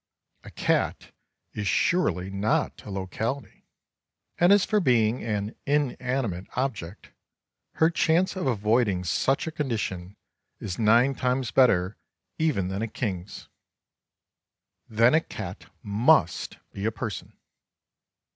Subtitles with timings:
[0.43, 1.11] A cat
[1.53, 3.67] is surely not a locality,
[4.39, 7.11] and as for being an inanimate object,
[7.73, 10.15] her chance of avoiding such a condition
[10.59, 11.97] is nine times better
[12.39, 13.47] even than a king's.
[14.89, 17.37] Then a cat must be a person.